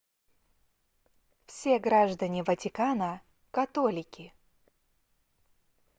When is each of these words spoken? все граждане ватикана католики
все 1.45 1.77
граждане 1.77 2.41
ватикана 2.41 3.21
католики 3.51 4.33